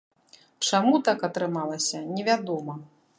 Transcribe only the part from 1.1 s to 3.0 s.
атрымалася, невядома.